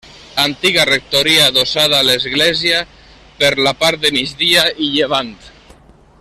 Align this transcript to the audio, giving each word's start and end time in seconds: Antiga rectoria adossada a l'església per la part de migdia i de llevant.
Antiga 0.43 0.85
rectoria 0.89 1.43
adossada 1.49 1.99
a 1.99 2.07
l'església 2.07 2.79
per 3.43 3.53
la 3.69 3.75
part 3.85 4.05
de 4.07 4.13
migdia 4.19 4.65
i 4.71 4.89
de 4.89 4.91
llevant. 4.97 5.35